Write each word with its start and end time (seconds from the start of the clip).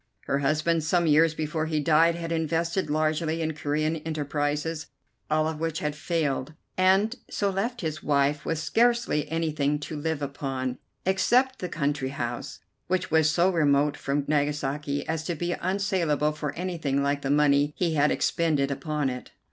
Her 0.21 0.39
husband, 0.39 0.83
some 0.83 1.05
years 1.05 1.35
before 1.35 1.67
he 1.67 1.79
died, 1.79 2.15
had 2.15 2.31
invested 2.31 2.89
largely 2.89 3.39
in 3.39 3.53
Corean 3.53 3.97
enterprises, 3.97 4.87
all 5.29 5.47
of 5.47 5.59
which 5.59 5.77
had 5.77 5.95
failed, 5.95 6.55
and 6.75 7.15
so 7.29 7.51
left 7.51 7.81
his 7.81 8.01
wife 8.01 8.43
with 8.43 8.57
scarcely 8.57 9.29
anything 9.29 9.77
to 9.81 9.95
live 9.95 10.23
upon 10.23 10.79
except 11.05 11.59
the 11.59 11.69
country 11.69 12.09
house, 12.09 12.61
which 12.87 13.11
was 13.11 13.29
so 13.29 13.51
remote 13.51 13.95
from 13.95 14.23
Nagasaki 14.27 15.07
as 15.07 15.23
to 15.25 15.35
be 15.35 15.53
unsalable 15.53 16.31
for 16.31 16.51
anything 16.55 17.03
like 17.03 17.21
the 17.21 17.29
money 17.29 17.71
he 17.77 17.93
had 17.93 18.09
expended 18.09 18.71
upon 18.71 19.07
it. 19.07 19.29